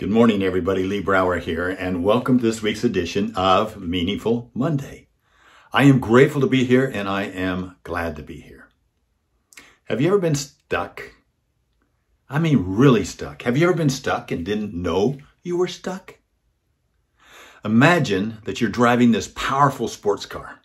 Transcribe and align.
Good 0.00 0.08
morning, 0.08 0.42
everybody. 0.42 0.84
Lee 0.84 1.02
Brower 1.02 1.36
here, 1.40 1.68
and 1.68 2.02
welcome 2.02 2.38
to 2.38 2.42
this 2.42 2.62
week's 2.62 2.84
edition 2.84 3.34
of 3.36 3.78
Meaningful 3.78 4.50
Monday. 4.54 5.08
I 5.74 5.82
am 5.82 5.98
grateful 5.98 6.40
to 6.40 6.46
be 6.46 6.64
here, 6.64 6.86
and 6.86 7.06
I 7.06 7.24
am 7.24 7.76
glad 7.82 8.16
to 8.16 8.22
be 8.22 8.40
here. 8.40 8.70
Have 9.84 10.00
you 10.00 10.08
ever 10.08 10.18
been 10.18 10.34
stuck? 10.34 11.02
I 12.30 12.38
mean, 12.38 12.64
really 12.66 13.04
stuck. 13.04 13.42
Have 13.42 13.58
you 13.58 13.68
ever 13.68 13.76
been 13.76 13.90
stuck 13.90 14.30
and 14.30 14.42
didn't 14.42 14.72
know 14.72 15.18
you 15.42 15.58
were 15.58 15.68
stuck? 15.68 16.14
Imagine 17.62 18.38
that 18.44 18.58
you're 18.58 18.70
driving 18.70 19.12
this 19.12 19.28
powerful 19.28 19.86
sports 19.86 20.24
car 20.24 20.62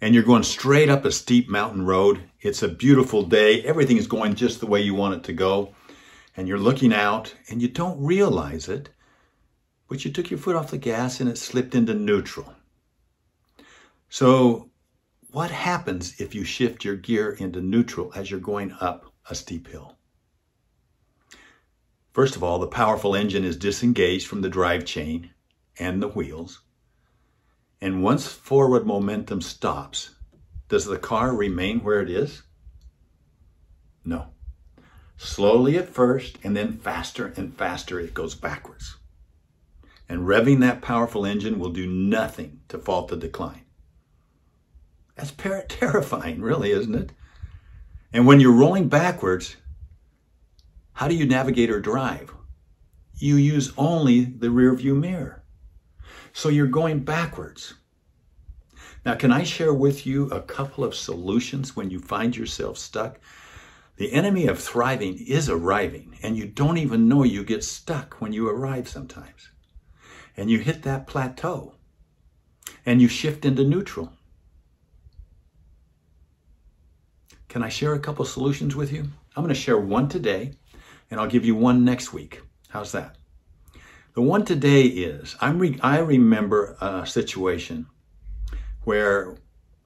and 0.00 0.14
you're 0.14 0.24
going 0.24 0.44
straight 0.44 0.88
up 0.88 1.04
a 1.04 1.12
steep 1.12 1.50
mountain 1.50 1.84
road. 1.84 2.22
It's 2.40 2.62
a 2.62 2.68
beautiful 2.68 3.24
day. 3.24 3.62
Everything 3.64 3.98
is 3.98 4.06
going 4.06 4.34
just 4.34 4.60
the 4.60 4.66
way 4.66 4.80
you 4.80 4.94
want 4.94 5.16
it 5.16 5.24
to 5.24 5.34
go 5.34 5.74
and 6.38 6.46
you're 6.46 6.56
looking 6.56 6.92
out 6.92 7.34
and 7.50 7.60
you 7.60 7.66
don't 7.66 8.00
realize 8.00 8.68
it, 8.68 8.90
but 9.88 10.04
you 10.04 10.12
took 10.12 10.30
your 10.30 10.38
foot 10.38 10.54
off 10.54 10.70
the 10.70 10.78
gas 10.78 11.18
and 11.18 11.28
it 11.28 11.36
slipped 11.36 11.74
into 11.74 11.92
neutral. 11.92 12.54
So, 14.08 14.70
what 15.32 15.50
happens 15.50 16.20
if 16.20 16.36
you 16.36 16.44
shift 16.44 16.84
your 16.84 16.94
gear 16.94 17.32
into 17.32 17.60
neutral 17.60 18.12
as 18.14 18.30
you're 18.30 18.38
going 18.38 18.70
up 18.80 19.12
a 19.28 19.34
steep 19.34 19.66
hill? 19.66 19.98
First 22.12 22.36
of 22.36 22.44
all, 22.44 22.60
the 22.60 22.68
powerful 22.68 23.16
engine 23.16 23.42
is 23.44 23.56
disengaged 23.56 24.28
from 24.28 24.40
the 24.40 24.48
drive 24.48 24.84
chain 24.84 25.30
and 25.76 26.00
the 26.00 26.08
wheels. 26.08 26.60
And 27.80 28.04
once 28.04 28.28
forward 28.28 28.86
momentum 28.86 29.40
stops, 29.40 30.14
does 30.68 30.84
the 30.84 30.98
car 30.98 31.34
remain 31.34 31.80
where 31.80 32.00
it 32.00 32.08
is? 32.08 32.44
No. 34.04 34.28
Slowly 35.18 35.76
at 35.76 35.88
first, 35.88 36.38
and 36.44 36.56
then 36.56 36.78
faster 36.78 37.34
and 37.36 37.52
faster 37.56 37.98
it 37.98 38.14
goes 38.14 38.36
backwards. 38.36 38.98
And 40.08 40.20
revving 40.20 40.60
that 40.60 40.80
powerful 40.80 41.26
engine 41.26 41.58
will 41.58 41.72
do 41.72 41.86
nothing 41.88 42.60
to 42.68 42.78
fault 42.78 43.08
the 43.08 43.16
decline. 43.16 43.64
That's 45.16 45.32
terrifying, 45.68 46.40
really, 46.40 46.70
isn't 46.70 46.94
it? 46.94 47.12
And 48.12 48.26
when 48.26 48.38
you're 48.38 48.52
rolling 48.52 48.88
backwards, 48.88 49.56
how 50.92 51.08
do 51.08 51.16
you 51.16 51.26
navigate 51.26 51.68
or 51.68 51.80
drive? 51.80 52.32
You 53.16 53.34
use 53.34 53.72
only 53.76 54.24
the 54.24 54.50
rear 54.50 54.72
view 54.74 54.94
mirror. 54.94 55.42
So 56.32 56.48
you're 56.48 56.68
going 56.68 57.00
backwards. 57.00 57.74
Now, 59.04 59.16
can 59.16 59.32
I 59.32 59.42
share 59.42 59.74
with 59.74 60.06
you 60.06 60.26
a 60.30 60.40
couple 60.40 60.84
of 60.84 60.94
solutions 60.94 61.74
when 61.74 61.90
you 61.90 61.98
find 61.98 62.36
yourself 62.36 62.78
stuck? 62.78 63.18
The 63.98 64.12
enemy 64.12 64.46
of 64.46 64.60
thriving 64.60 65.18
is 65.26 65.48
arriving, 65.48 66.16
and 66.22 66.36
you 66.36 66.46
don't 66.46 66.78
even 66.78 67.08
know 67.08 67.24
you 67.24 67.42
get 67.42 67.64
stuck 67.64 68.20
when 68.20 68.32
you 68.32 68.48
arrive 68.48 68.88
sometimes. 68.88 69.50
And 70.36 70.48
you 70.48 70.60
hit 70.60 70.82
that 70.84 71.08
plateau, 71.08 71.74
and 72.86 73.02
you 73.02 73.08
shift 73.08 73.44
into 73.44 73.64
neutral. 73.64 74.12
Can 77.48 77.64
I 77.64 77.68
share 77.68 77.94
a 77.94 77.98
couple 77.98 78.24
solutions 78.24 78.76
with 78.76 78.92
you? 78.92 79.02
I'm 79.34 79.42
going 79.42 79.48
to 79.48 79.60
share 79.60 79.80
one 79.80 80.08
today, 80.08 80.52
and 81.10 81.18
I'll 81.18 81.26
give 81.26 81.44
you 81.44 81.56
one 81.56 81.84
next 81.84 82.12
week. 82.12 82.40
How's 82.68 82.92
that? 82.92 83.16
The 84.14 84.22
one 84.22 84.44
today 84.44 84.82
is 84.82 85.34
I'm 85.40 85.58
re- 85.58 85.80
I 85.82 85.98
remember 85.98 86.76
a 86.80 87.04
situation 87.04 87.86
where 88.84 89.38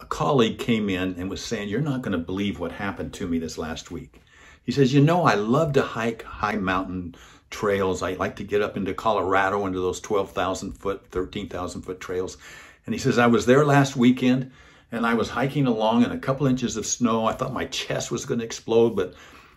a 0.03 0.07
colleague 0.07 0.59
came 0.59 0.91
in 0.91 1.15
and 1.15 1.31
was 1.31 1.45
saying, 1.45 1.69
You're 1.69 1.81
not 1.81 2.03
going 2.03 2.13
to 2.13 2.19
believe 2.19 2.59
what 2.59 2.73
happened 2.73 3.15
to 3.15 3.29
me 3.29 3.39
this 3.39 3.57
last 3.57 3.93
week. 3.93 4.21
He 4.65 4.73
says, 4.73 4.93
You 4.93 5.01
know, 5.01 5.23
I 5.23 5.35
love 5.35 5.75
to 5.75 5.83
hike 5.83 6.25
high 6.25 6.57
mountain 6.57 7.15
trails. 7.51 8.03
I 8.03 8.15
like 8.15 8.35
to 8.37 8.45
get 8.45 8.63
up 8.63 8.77
into 8.77 8.95
Colorado 8.95 9.65
into 9.65 9.79
those 9.79 10.01
12,000 10.01 10.73
foot, 10.73 11.07
13,000 11.13 11.83
foot 11.83 12.01
trails. 12.01 12.37
And 12.85 12.95
he 12.95 12.99
says, 12.99 13.17
I 13.17 13.29
was 13.29 13.47
there 13.47 13.65
last 13.65 13.95
weekend 13.95 14.51
and 14.91 15.07
I 15.07 15.15
was 15.15 15.31
hiking 15.31 15.69
along 15.69 16.03
in 16.03 16.11
a 16.11 16.19
couple 16.19 16.49
inches 16.49 16.77
of 16.77 16.85
snow. 16.85 17.27
I 17.27 17.33
thought 17.33 17.53
my 17.53 17.67
chest 17.67 18.11
was 18.11 18.27
going 18.27 18.41
to 18.41 18.45
explode, 18.45 18.97
but 18.97 19.15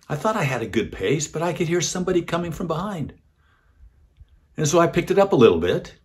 I 0.08 0.16
thought 0.16 0.38
I 0.38 0.44
had 0.44 0.62
a 0.62 0.68
good 0.68 0.92
pace, 0.92 1.28
but 1.28 1.42
I 1.42 1.54
could 1.54 1.68
hear 1.68 1.82
somebody 1.82 2.22
coming 2.22 2.52
from 2.52 2.68
behind. 2.68 3.16
And 4.58 4.68
so 4.68 4.78
I 4.78 4.86
picked 4.86 5.10
it 5.10 5.18
up 5.18 5.34
a 5.34 5.38
little 5.38 5.60
bit. 5.60 5.96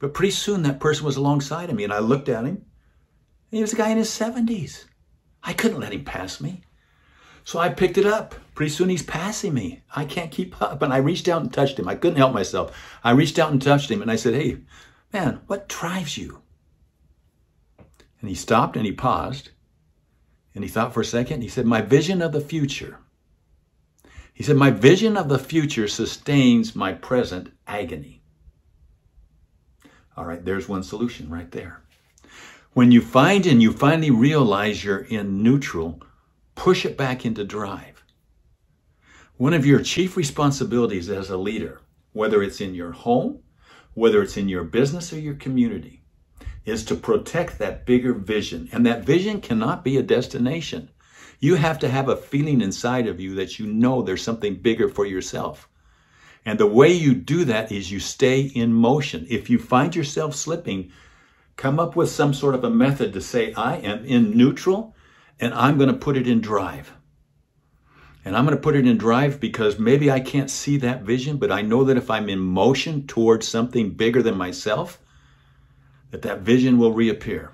But 0.00 0.12
pretty 0.12 0.32
soon 0.32 0.62
that 0.62 0.80
person 0.80 1.06
was 1.06 1.16
alongside 1.16 1.70
of 1.70 1.76
me 1.76 1.84
and 1.84 1.92
I 1.94 2.00
looked 2.00 2.28
at 2.28 2.44
him 2.44 2.66
he 3.50 3.60
was 3.60 3.72
a 3.72 3.76
guy 3.76 3.90
in 3.90 3.98
his 3.98 4.10
70s. 4.10 4.84
I 5.42 5.52
couldn't 5.52 5.80
let 5.80 5.92
him 5.92 6.04
pass 6.04 6.40
me. 6.40 6.62
So 7.44 7.58
I 7.58 7.70
picked 7.70 7.96
it 7.96 8.04
up. 8.04 8.34
Pretty 8.54 8.70
soon 8.70 8.90
he's 8.90 9.02
passing 9.02 9.54
me. 9.54 9.82
I 9.96 10.04
can't 10.04 10.30
keep 10.30 10.60
up. 10.62 10.82
And 10.82 10.92
I 10.92 10.98
reached 10.98 11.28
out 11.28 11.40
and 11.40 11.52
touched 11.52 11.78
him. 11.78 11.88
I 11.88 11.94
couldn't 11.94 12.18
help 12.18 12.34
myself. 12.34 12.76
I 13.02 13.12
reached 13.12 13.38
out 13.38 13.50
and 13.50 13.62
touched 13.62 13.90
him 13.90 14.02
and 14.02 14.10
I 14.10 14.16
said, 14.16 14.34
Hey, 14.34 14.58
man, 15.12 15.40
what 15.46 15.68
drives 15.68 16.18
you? 16.18 16.42
And 18.20 18.28
he 18.28 18.34
stopped 18.34 18.76
and 18.76 18.84
he 18.84 18.92
paused 18.92 19.50
and 20.54 20.64
he 20.64 20.68
thought 20.68 20.92
for 20.92 21.00
a 21.00 21.04
second. 21.04 21.42
He 21.42 21.48
said, 21.48 21.66
My 21.66 21.80
vision 21.80 22.20
of 22.20 22.32
the 22.32 22.40
future. 22.40 22.98
He 24.34 24.42
said, 24.42 24.56
My 24.56 24.70
vision 24.70 25.16
of 25.16 25.28
the 25.28 25.38
future 25.38 25.88
sustains 25.88 26.76
my 26.76 26.92
present 26.92 27.52
agony. 27.66 28.22
All 30.16 30.24
right, 30.24 30.44
there's 30.44 30.68
one 30.68 30.82
solution 30.82 31.30
right 31.30 31.50
there. 31.50 31.80
When 32.74 32.92
you 32.92 33.00
find 33.00 33.46
and 33.46 33.62
you 33.62 33.72
finally 33.72 34.10
realize 34.10 34.84
you're 34.84 34.98
in 34.98 35.42
neutral, 35.42 36.02
push 36.54 36.84
it 36.84 36.96
back 36.96 37.24
into 37.24 37.44
drive. 37.44 38.04
One 39.36 39.54
of 39.54 39.64
your 39.64 39.82
chief 39.82 40.16
responsibilities 40.16 41.08
as 41.08 41.30
a 41.30 41.36
leader, 41.36 41.80
whether 42.12 42.42
it's 42.42 42.60
in 42.60 42.74
your 42.74 42.92
home, 42.92 43.40
whether 43.94 44.22
it's 44.22 44.36
in 44.36 44.48
your 44.48 44.64
business 44.64 45.12
or 45.12 45.18
your 45.18 45.34
community, 45.34 46.02
is 46.64 46.84
to 46.84 46.94
protect 46.94 47.58
that 47.58 47.86
bigger 47.86 48.12
vision. 48.12 48.68
And 48.70 48.84
that 48.84 49.04
vision 49.04 49.40
cannot 49.40 49.82
be 49.82 49.96
a 49.96 50.02
destination. 50.02 50.90
You 51.40 51.54
have 51.54 51.78
to 51.80 51.88
have 51.88 52.08
a 52.08 52.16
feeling 52.16 52.60
inside 52.60 53.06
of 53.06 53.18
you 53.18 53.34
that 53.36 53.58
you 53.58 53.66
know 53.66 54.02
there's 54.02 54.22
something 54.22 54.56
bigger 54.56 54.88
for 54.88 55.06
yourself. 55.06 55.68
And 56.44 56.58
the 56.58 56.66
way 56.66 56.92
you 56.92 57.14
do 57.14 57.44
that 57.46 57.72
is 57.72 57.90
you 57.90 58.00
stay 58.00 58.40
in 58.40 58.72
motion. 58.72 59.26
If 59.30 59.48
you 59.48 59.58
find 59.58 59.96
yourself 59.96 60.34
slipping, 60.34 60.92
Come 61.58 61.80
up 61.80 61.96
with 61.96 62.08
some 62.08 62.32
sort 62.34 62.54
of 62.54 62.62
a 62.62 62.70
method 62.70 63.12
to 63.12 63.20
say, 63.20 63.52
I 63.54 63.78
am 63.78 64.04
in 64.04 64.36
neutral 64.36 64.94
and 65.40 65.52
I'm 65.52 65.76
going 65.76 65.90
to 65.90 65.96
put 65.96 66.16
it 66.16 66.28
in 66.28 66.40
drive. 66.40 66.92
And 68.24 68.36
I'm 68.36 68.44
going 68.44 68.56
to 68.56 68.62
put 68.62 68.76
it 68.76 68.86
in 68.86 68.96
drive 68.96 69.40
because 69.40 69.76
maybe 69.76 70.08
I 70.08 70.20
can't 70.20 70.50
see 70.50 70.76
that 70.76 71.02
vision, 71.02 71.36
but 71.36 71.50
I 71.50 71.62
know 71.62 71.82
that 71.82 71.96
if 71.96 72.12
I'm 72.12 72.28
in 72.28 72.38
motion 72.38 73.08
towards 73.08 73.48
something 73.48 73.90
bigger 73.90 74.22
than 74.22 74.36
myself, 74.36 75.00
that 76.12 76.22
that 76.22 76.42
vision 76.42 76.78
will 76.78 76.92
reappear. 76.92 77.50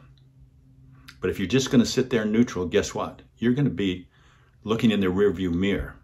But 1.23 1.31
if 1.31 1.39
you're 1.39 1.49
just 1.49 1.71
going 1.71 1.83
to 1.83 1.91
sit 1.91 2.11
there 2.11 2.27
neutral, 2.27 2.67
guess 2.67 2.95
what? 2.95 3.23
You're 3.39 3.55
going 3.55 3.65
to 3.65 3.71
be 3.71 4.09
looking 4.65 4.91
in 4.91 5.01
the 5.01 5.07
rearview 5.07 5.51
mirror. 5.51 5.97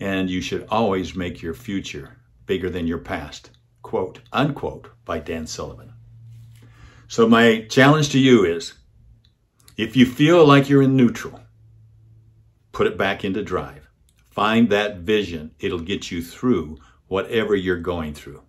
And 0.00 0.30
you 0.30 0.40
should 0.40 0.66
always 0.70 1.14
make 1.14 1.42
your 1.42 1.52
future 1.52 2.16
bigger 2.46 2.70
than 2.70 2.86
your 2.86 2.98
past 3.00 3.50
quote, 3.82 4.20
unquote, 4.32 4.90
by 5.04 5.18
Dan 5.18 5.46
Sullivan. 5.46 5.92
So 7.08 7.28
my 7.28 7.66
challenge 7.68 8.10
to 8.10 8.18
you 8.18 8.44
is, 8.44 8.74
if 9.76 9.96
you 9.96 10.06
feel 10.06 10.46
like 10.46 10.68
you're 10.68 10.82
in 10.82 10.96
neutral, 10.96 11.40
put 12.72 12.86
it 12.86 12.96
back 12.96 13.24
into 13.24 13.42
drive. 13.42 13.88
Find 14.30 14.68
that 14.68 14.98
vision. 14.98 15.50
It'll 15.58 15.80
get 15.80 16.10
you 16.10 16.22
through 16.22 16.78
whatever 17.08 17.56
you're 17.56 17.80
going 17.80 18.14
through. 18.14 18.42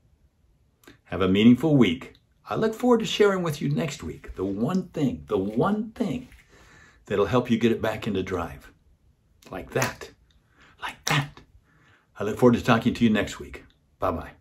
Have 1.06 1.22
a 1.22 1.28
meaningful 1.28 1.76
week. 1.76 2.14
I 2.50 2.56
look 2.56 2.74
forward 2.74 3.00
to 3.00 3.06
sharing 3.06 3.44
with 3.44 3.62
you 3.62 3.70
next 3.70 4.04
week 4.04 4.36
the 4.36 4.46
one 4.46 4.90
thing, 4.90 5.24
the 5.28 5.38
one 5.38 5.92
thing 5.92 6.28
that'll 7.06 7.26
help 7.26 7.50
you 7.50 7.58
get 7.58 7.72
it 7.72 7.82
back 7.82 8.08
into 8.08 8.24
drive. 8.24 8.72
Like 9.50 9.72
that. 9.72 10.12
Like 10.82 11.04
that. 11.06 11.42
I 12.20 12.24
look 12.24 12.38
forward 12.38 12.58
to 12.58 12.64
talking 12.64 12.94
to 12.94 13.04
you 13.04 13.10
next 13.10 13.40
week. 13.40 13.64
Bye 14.00 14.12
bye. 14.12 14.32